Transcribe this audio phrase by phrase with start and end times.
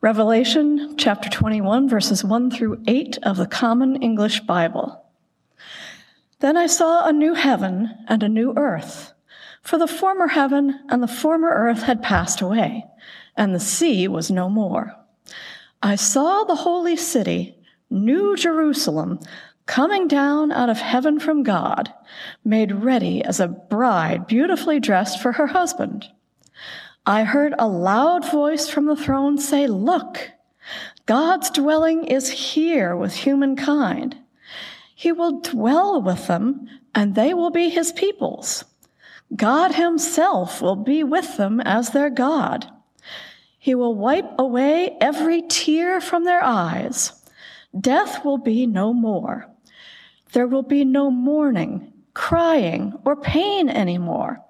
[0.00, 5.04] Revelation chapter 21, verses 1 through 8 of the Common English Bible.
[6.38, 9.12] Then I saw a new heaven and a new earth,
[9.60, 12.86] for the former heaven and the former earth had passed away,
[13.36, 14.94] and the sea was no more.
[15.82, 17.58] I saw the holy city,
[17.90, 19.18] New Jerusalem,
[19.66, 21.92] coming down out of heaven from God,
[22.44, 26.06] made ready as a bride beautifully dressed for her husband.
[27.08, 30.30] I heard a loud voice from the throne say, Look,
[31.06, 34.18] God's dwelling is here with humankind.
[34.94, 38.66] He will dwell with them, and they will be his peoples.
[39.34, 42.70] God himself will be with them as their God.
[43.58, 47.24] He will wipe away every tear from their eyes.
[47.80, 49.46] Death will be no more.
[50.32, 54.44] There will be no mourning, crying, or pain anymore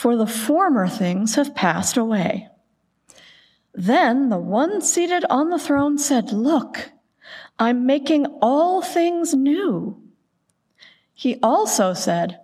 [0.00, 2.48] for the former things have passed away.
[3.74, 6.90] Then the one seated on the throne said, Look,
[7.58, 10.00] I'm making all things new.
[11.12, 12.40] He also said,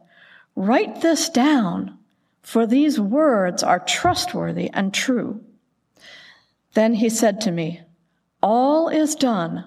[0.55, 1.97] Write this down,
[2.43, 5.43] for these words are trustworthy and true.
[6.75, 7.81] Then he said to me,
[8.43, 9.65] All is done.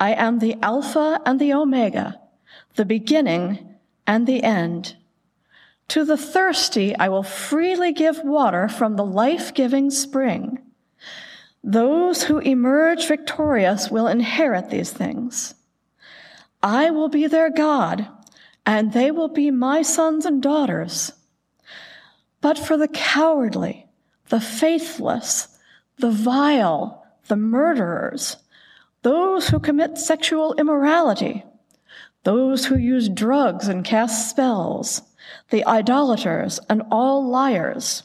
[0.00, 2.18] I am the Alpha and the Omega,
[2.76, 3.74] the beginning
[4.06, 4.96] and the end.
[5.88, 10.58] To the thirsty, I will freely give water from the life giving spring.
[11.64, 15.54] Those who emerge victorious will inherit these things.
[16.62, 18.06] I will be their God,
[18.66, 21.12] and they will be my sons and daughters.
[22.40, 23.86] But for the cowardly,
[24.28, 25.58] the faithless,
[25.98, 28.36] the vile, the murderers,
[29.02, 31.44] those who commit sexual immorality,
[32.24, 35.02] those who use drugs and cast spells,
[35.50, 38.02] the idolaters, and all liars.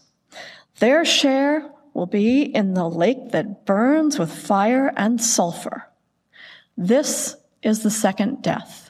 [0.80, 5.88] Their share will be in the lake that burns with fire and sulfur.
[6.78, 8.90] This is the second death.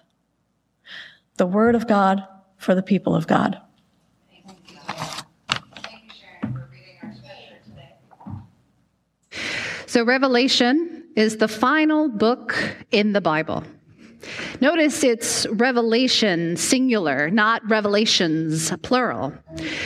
[1.37, 2.25] The word of God
[2.57, 3.59] for the people of God.
[9.85, 12.57] So, Revelation is the final book
[12.89, 13.63] in the Bible.
[14.63, 19.33] Notice it's revelation singular, not revelations plural.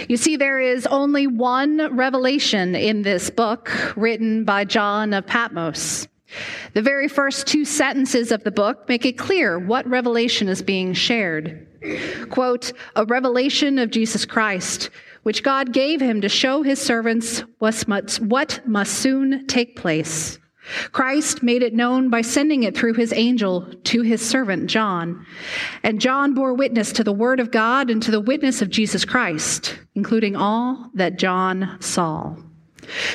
[0.07, 6.07] You see, there is only one revelation in this book written by John of Patmos.
[6.75, 10.93] The very first two sentences of the book make it clear what revelation is being
[10.93, 11.67] shared.
[12.29, 14.91] Quote, a revelation of Jesus Christ,
[15.23, 20.37] which God gave him to show his servants what must soon take place.
[20.91, 25.25] Christ made it known by sending it through his angel to his servant John.
[25.83, 29.05] And John bore witness to the word of God and to the witness of Jesus
[29.05, 32.35] Christ, including all that John saw.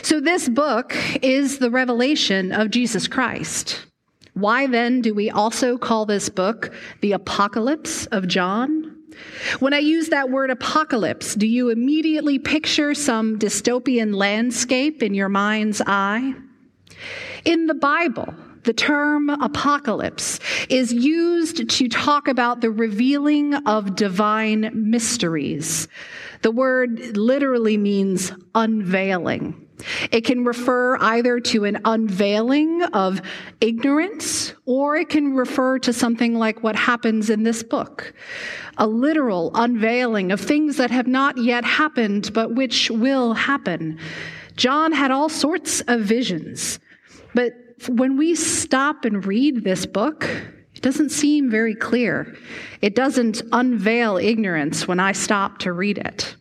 [0.03, 3.87] So this book is the revelation of Jesus Christ.
[4.35, 8.97] Why then do we also call this book the Apocalypse of John?
[9.59, 15.29] When I use that word apocalypse, do you immediately picture some dystopian landscape in your
[15.29, 16.35] mind's eye?
[17.45, 20.39] In the Bible, the term apocalypse
[20.69, 25.89] is used to talk about the revealing of divine mysteries.
[26.43, 29.67] The word literally means unveiling.
[30.13, 33.21] It can refer either to an unveiling of
[33.61, 38.13] ignorance, or it can refer to something like what happens in this book
[38.79, 43.99] a literal unveiling of things that have not yet happened, but which will happen.
[44.57, 46.79] John had all sorts of visions.
[47.35, 47.55] But
[47.89, 50.25] when we stop and read this book,
[50.75, 52.35] it doesn't seem very clear.
[52.81, 56.37] It doesn't unveil ignorance when I stop to read it.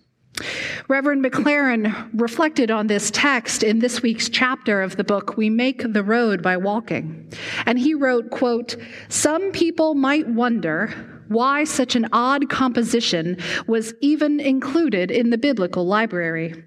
[0.87, 5.93] Reverend McLaren reflected on this text in this week's chapter of the book We Make
[5.93, 7.31] the Road by Walking.
[7.65, 8.75] And he wrote, quote,
[9.07, 10.93] "Some people might wonder
[11.27, 16.63] why such an odd composition was even included in the biblical library.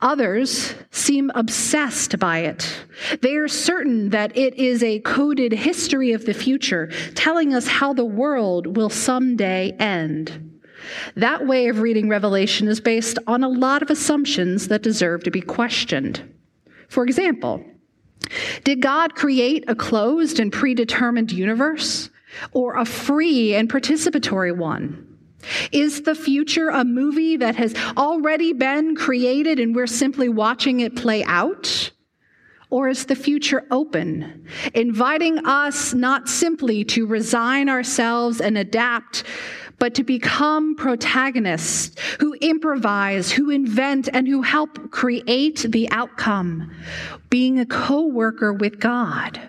[0.00, 2.86] Others seem obsessed by it.
[3.20, 7.92] They are certain that it is a coded history of the future, telling us how
[7.92, 10.60] the world will someday end.
[11.16, 15.30] That way of reading Revelation is based on a lot of assumptions that deserve to
[15.30, 16.22] be questioned.
[16.88, 17.64] For example,
[18.64, 22.10] did God create a closed and predetermined universe
[22.52, 25.09] or a free and participatory one?
[25.72, 30.96] Is the future a movie that has already been created and we're simply watching it
[30.96, 31.90] play out?
[32.68, 39.24] Or is the future open, inviting us not simply to resign ourselves and adapt,
[39.80, 46.70] but to become protagonists who improvise, who invent, and who help create the outcome,
[47.28, 49.40] being a co worker with God?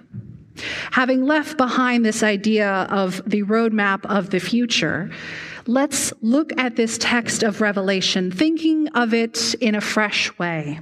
[0.91, 5.09] Having left behind this idea of the roadmap of the future,
[5.67, 10.79] let's look at this text of Revelation, thinking of it in a fresh way.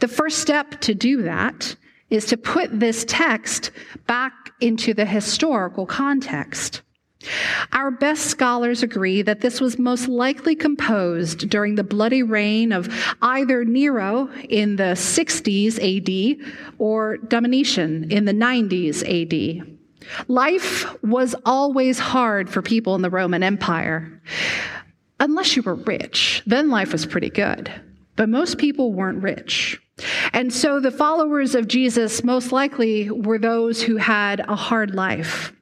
[0.00, 1.76] The first step to do that
[2.10, 3.70] is to put this text
[4.06, 6.82] back into the historical context.
[7.72, 12.88] Our best scholars agree that this was most likely composed during the bloody reign of
[13.22, 19.78] either Nero in the 60s AD or Domitian in the 90s AD.
[20.28, 24.20] Life was always hard for people in the Roman Empire.
[25.20, 27.72] Unless you were rich, then life was pretty good.
[28.16, 29.80] But most people weren't rich.
[30.32, 35.52] And so the followers of Jesus most likely were those who had a hard life.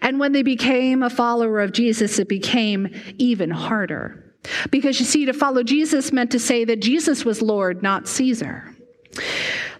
[0.00, 4.24] And when they became a follower of Jesus, it became even harder.
[4.70, 8.74] Because you see, to follow Jesus meant to say that Jesus was Lord, not Caesar.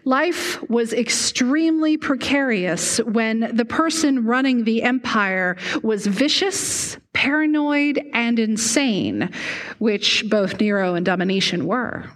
[0.05, 9.31] Life was extremely precarious when the person running the empire was vicious, paranoid, and insane,
[9.79, 12.11] which both Nero and Domitian were.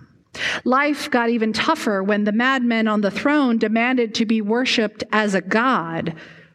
[0.64, 5.34] Life got even tougher when the madmen on the throne demanded to be worshiped as
[5.34, 6.14] a god,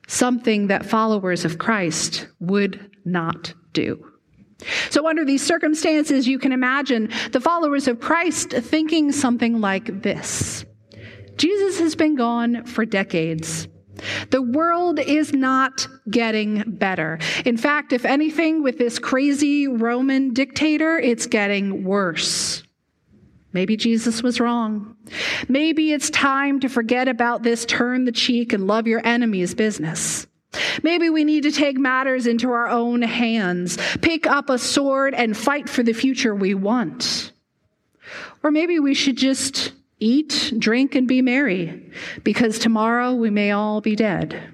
[0.09, 4.03] something that followers of Christ would not do.
[4.89, 10.65] So, under these circumstances, you can imagine the followers of Christ thinking something like this
[11.37, 13.69] Jesus has been gone for decades.
[14.31, 17.19] The world is not getting better.
[17.45, 22.63] In fact, if anything, with this crazy Roman dictator, it's getting worse.
[23.51, 24.95] Maybe Jesus was wrong.
[25.47, 30.27] Maybe it's time to forget about this turn the cheek and love your enemies business.
[30.83, 35.35] Maybe we need to take matters into our own hands, pick up a sword and
[35.35, 37.31] fight for the future we want.
[38.43, 41.91] Or maybe we should just eat, drink, and be merry,
[42.23, 44.53] because tomorrow we may all be dead.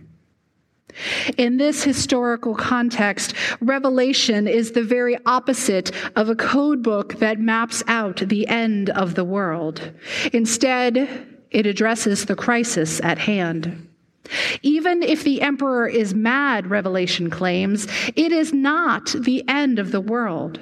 [1.38, 7.84] In this historical context, Revelation is the very opposite of a code book that maps
[7.88, 9.92] out the end of the world.
[10.32, 11.10] Instead,
[11.52, 13.88] it addresses the crisis at hand.
[14.64, 20.02] Even if the emperor is mad, Revelation claims, it is not the end of the
[20.02, 20.60] world.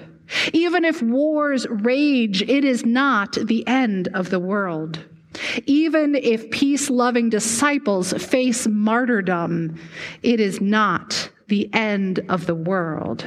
[0.51, 5.00] Even if wars rage, it is not the end of the world.
[5.65, 9.80] Even if peace loving disciples face martyrdom,
[10.21, 13.25] it is not the end of the world.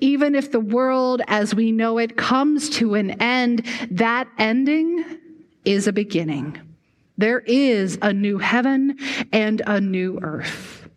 [0.00, 5.04] Even if the world as we know it comes to an end, that ending
[5.64, 6.60] is a beginning.
[7.18, 8.98] There is a new heaven
[9.32, 10.88] and a new earth.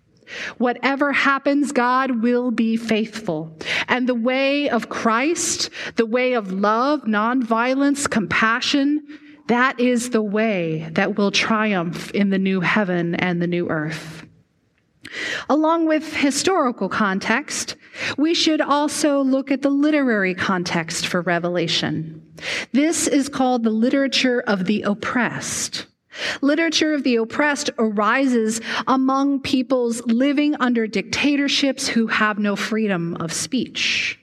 [0.57, 3.55] Whatever happens, God will be faithful.
[3.87, 9.05] And the way of Christ, the way of love, nonviolence, compassion,
[9.47, 14.25] that is the way that will triumph in the new heaven and the new earth.
[15.49, 17.75] Along with historical context,
[18.17, 22.21] we should also look at the literary context for Revelation.
[22.71, 25.87] This is called the literature of the oppressed.
[26.41, 33.33] Literature of the oppressed arises among peoples living under dictatorships who have no freedom of
[33.33, 34.19] speech.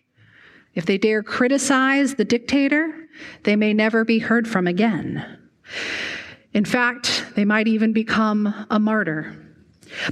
[0.75, 3.09] If they dare criticize the dictator,
[3.43, 5.39] they may never be heard from again.
[6.55, 9.37] In fact, they might even become a martyr.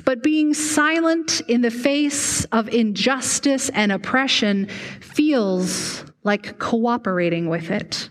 [0.04, 4.66] But being silent in the face of injustice and oppression
[5.00, 8.10] feels like cooperating with it.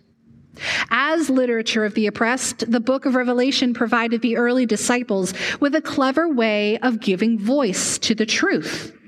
[0.90, 5.82] As literature of the oppressed, the book of Revelation provided the early disciples with a
[5.82, 8.99] clever way of giving voice to the truth.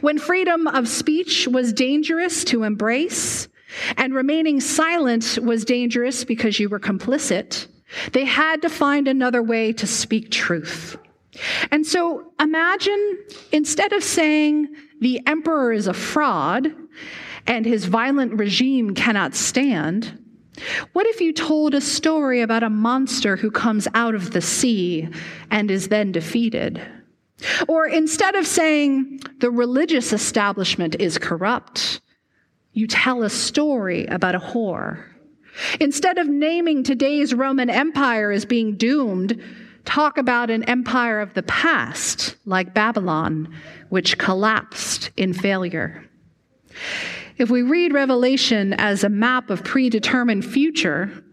[0.00, 3.48] When freedom of speech was dangerous to embrace,
[3.96, 7.66] and remaining silent was dangerous because you were complicit,
[8.12, 10.96] they had to find another way to speak truth.
[11.70, 13.18] And so imagine
[13.52, 16.72] instead of saying the emperor is a fraud
[17.46, 20.22] and his violent regime cannot stand,
[20.94, 25.08] what if you told a story about a monster who comes out of the sea
[25.50, 26.80] and is then defeated?
[27.68, 32.00] Or instead of saying the religious establishment is corrupt,
[32.72, 35.04] you tell a story about a whore.
[35.80, 39.42] Instead of naming today's Roman Empire as being doomed,
[39.84, 43.54] talk about an empire of the past, like Babylon,
[43.88, 46.04] which collapsed in failure.
[47.38, 51.24] If we read Revelation as a map of predetermined future,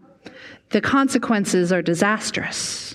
[0.70, 2.93] the consequences are disastrous.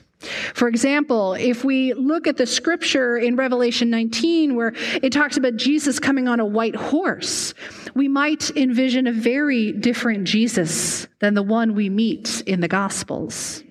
[0.53, 5.55] For example, if we look at the scripture in Revelation 19 where it talks about
[5.55, 7.53] Jesus coming on a white horse,
[7.95, 13.63] we might envision a very different Jesus than the one we meet in the Gospels.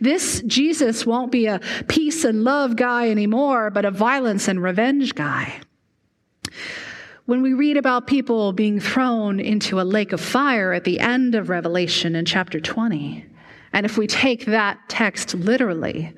[0.00, 5.14] This Jesus won't be a peace and love guy anymore, but a violence and revenge
[5.14, 5.60] guy.
[7.26, 11.34] When we read about people being thrown into a lake of fire at the end
[11.34, 13.26] of Revelation in chapter 20,
[13.72, 16.12] and if we take that text literally,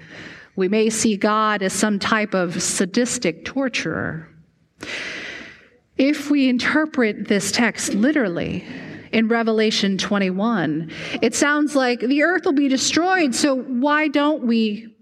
[0.56, 4.28] we may see God as some type of sadistic torturer.
[5.96, 8.64] If we interpret this text literally,
[9.14, 10.90] in Revelation 21.
[11.22, 14.92] It sounds like the earth will be destroyed, so why don't we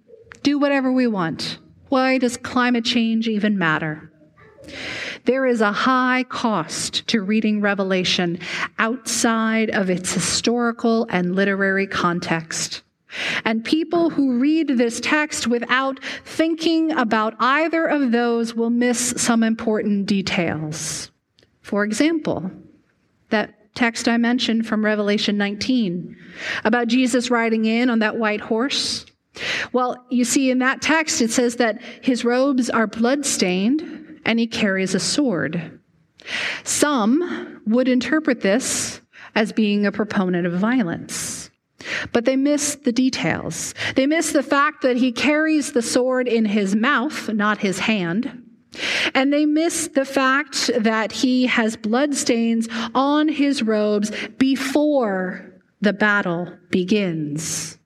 [0.42, 1.58] do whatever we want?
[1.88, 4.12] Why does climate change even matter?
[5.24, 8.38] There is a high cost to reading Revelation
[8.78, 12.82] outside of its historical and literary context.
[13.44, 19.42] And people who read this text without thinking about either of those will miss some
[19.42, 21.10] important details.
[21.60, 22.50] For example,
[23.28, 26.16] that text I mentioned from Revelation 19
[26.64, 29.06] about Jesus riding in on that white horse.
[29.72, 34.46] Well, you see, in that text, it says that his robes are bloodstained and he
[34.46, 35.80] carries a sword.
[36.64, 39.00] Some would interpret this
[39.34, 41.50] as being a proponent of violence.
[42.12, 43.74] But they miss the details.
[43.96, 48.42] They miss the fact that he carries the sword in his mouth, not his hand.
[49.14, 56.56] And they miss the fact that he has bloodstains on his robes before the battle
[56.70, 57.78] begins.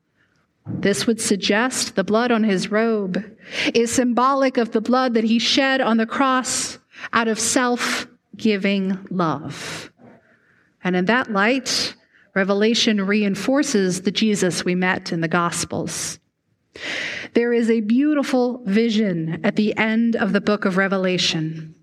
[0.67, 3.23] This would suggest the blood on his robe
[3.73, 6.79] is symbolic of the blood that he shed on the cross
[7.13, 8.07] out of self
[8.37, 9.93] giving love.
[10.83, 11.95] And in that light,
[12.35, 16.19] Revelation reinforces the Jesus we met in the Gospels.
[17.35, 21.75] There is a beautiful vision at the end of the book of Revelation.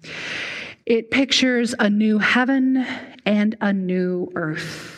[0.86, 2.86] It pictures a new heaven
[3.26, 4.93] and a new earth.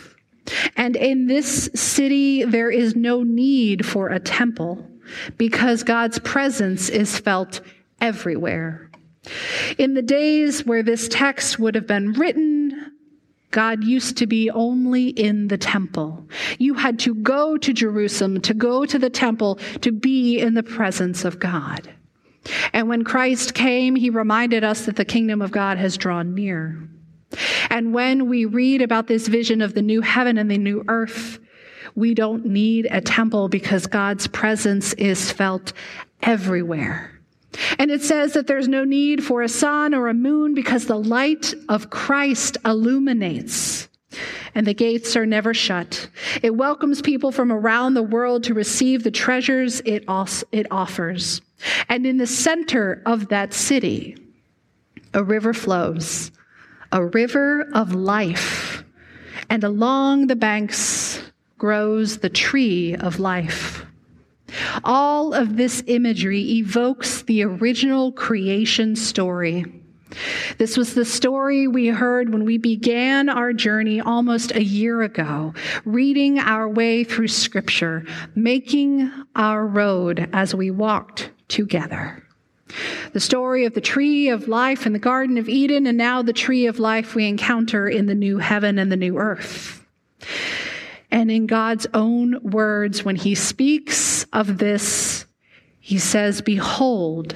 [0.76, 4.90] And in this city, there is no need for a temple
[5.38, 7.62] because God's presence is felt
[8.02, 8.90] everywhere.
[9.78, 12.92] In the days where this text would have been written,
[13.52, 16.28] God used to be only in the temple.
[16.60, 20.64] You had to go to Jerusalem, to go to the temple, to be in the
[20.64, 21.90] presence of God.
[22.74, 26.88] And when Christ came, he reminded us that the kingdom of God has drawn near.
[27.70, 31.40] And when we read about this vision of the new heaven and the new earth,
[31.96, 35.74] we don't need a temple because God's presence is felt
[36.22, 37.12] everywhere.
[37.80, 41.00] And it says that there's no need for a sun or a moon because the
[41.00, 43.88] light of Christ illuminates.
[44.54, 46.08] And the gates are never shut.
[46.42, 50.06] It welcomes people from around the world to receive the treasures it,
[50.52, 51.42] it offers.
[51.90, 54.18] And in the center of that city,
[55.14, 56.32] a river flows,
[56.92, 58.84] a river of life.
[59.50, 61.22] And along the banks
[61.58, 63.86] grows the tree of life.
[64.84, 69.66] All of this imagery evokes the original creation story.
[70.58, 75.54] This was the story we heard when we began our journey almost a year ago,
[75.84, 82.25] reading our way through Scripture, making our road as we walked together.
[83.14, 86.34] The story of the tree of life in the Garden of Eden, and now the
[86.34, 89.86] tree of life we encounter in the new heaven and the new earth.
[91.12, 95.26] And in God's own words, when he speaks of this,
[95.80, 97.36] he says, Behold,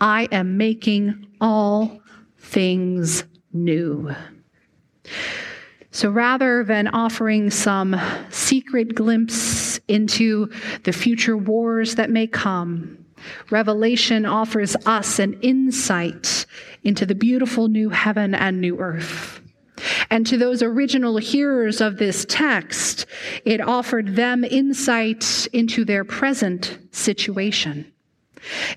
[0.00, 2.00] I am making all
[2.38, 4.14] things new.
[5.90, 7.98] So rather than offering some
[8.28, 10.50] secret glimpse into
[10.82, 12.98] the future wars that may come,
[13.50, 16.46] Revelation offers us an insight
[16.82, 19.40] into the beautiful new heaven and new earth.
[20.10, 23.06] And to those original hearers of this text,
[23.44, 27.90] it offered them insight into their present situation.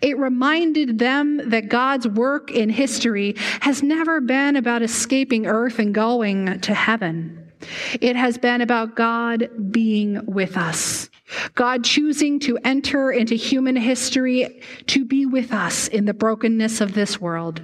[0.02, 5.94] It reminded them that God's work in history has never been about escaping earth and
[5.94, 7.52] going to heaven.
[8.00, 11.10] It has been about God being with us.
[11.56, 16.94] God choosing to enter into human history to be with us in the brokenness of
[16.94, 17.62] this world.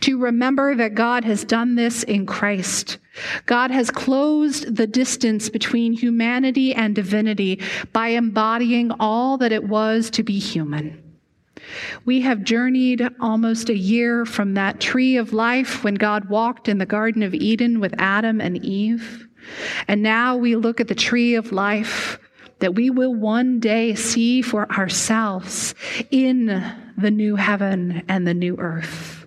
[0.00, 2.98] to remember that God has done this in Christ.
[3.46, 7.60] God has closed the distance between humanity and divinity
[7.92, 11.00] by embodying all that it was to be human.
[12.04, 16.78] We have journeyed almost a year from that tree of life when God walked in
[16.78, 19.26] the Garden of Eden with Adam and Eve.
[19.88, 22.18] And now we look at the tree of life
[22.64, 25.74] that we will one day see for ourselves
[26.10, 26.46] in
[26.96, 29.26] the new heaven and the new earth.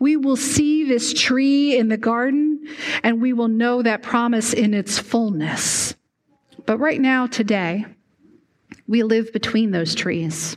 [0.00, 2.66] We will see this tree in the garden
[3.02, 5.96] and we will know that promise in its fullness.
[6.64, 7.84] But right now, today,
[8.86, 10.56] we live between those trees.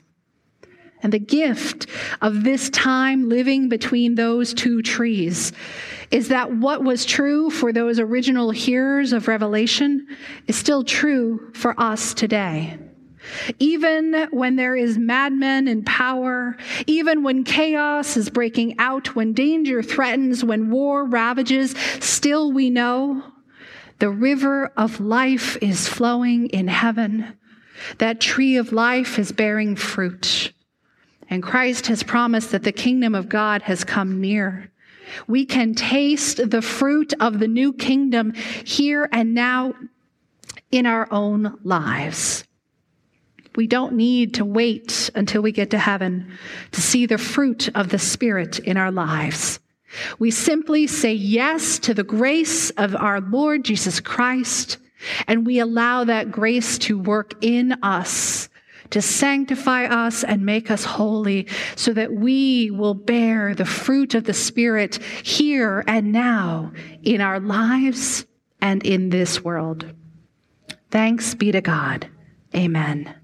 [1.03, 1.87] And the gift
[2.21, 5.51] of this time living between those two trees
[6.11, 10.05] is that what was true for those original hearers of Revelation
[10.47, 12.77] is still true for us today.
[13.59, 19.83] Even when there is madmen in power, even when chaos is breaking out, when danger
[19.83, 23.23] threatens, when war ravages, still we know
[23.99, 27.37] the river of life is flowing in heaven.
[27.99, 30.51] That tree of life is bearing fruit.
[31.31, 34.69] And Christ has promised that the kingdom of God has come near.
[35.27, 39.73] We can taste the fruit of the new kingdom here and now
[40.71, 42.43] in our own lives.
[43.55, 46.37] We don't need to wait until we get to heaven
[46.73, 49.59] to see the fruit of the Spirit in our lives.
[50.19, 54.77] We simply say yes to the grace of our Lord Jesus Christ,
[55.27, 58.49] and we allow that grace to work in us
[58.91, 64.25] to sanctify us and make us holy so that we will bear the fruit of
[64.25, 66.71] the Spirit here and now
[67.03, 68.25] in our lives
[68.61, 69.91] and in this world.
[70.91, 72.07] Thanks be to God.
[72.55, 73.20] Amen.